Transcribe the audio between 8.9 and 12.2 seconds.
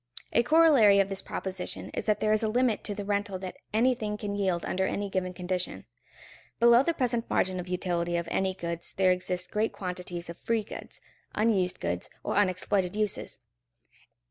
there exist great quantities of free goods, unused goods,